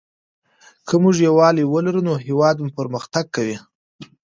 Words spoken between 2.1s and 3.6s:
هېواد مو پرمختګ کوي.